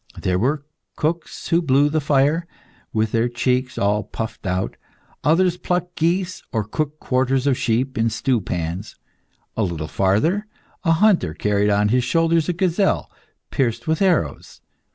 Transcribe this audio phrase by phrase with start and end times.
[0.19, 2.47] There were cooks who blew the fire,
[2.91, 4.75] with their cheeks all puffed out;
[5.23, 8.95] others plucked geese, or cooked quarters of sheep in stew pans.
[9.55, 10.47] A little farther,
[10.83, 13.11] a hunter carried on his shoulders a gazelle
[13.51, 14.61] pierced with arrows.